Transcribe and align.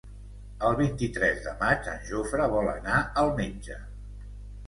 El 0.67 0.75
vint-i-tres 0.77 1.41
de 1.43 1.51
maig 1.59 1.89
en 1.91 2.01
Jofre 2.07 2.47
vol 2.53 2.71
anar 2.73 2.97
al 3.25 3.29
metge. 3.43 3.77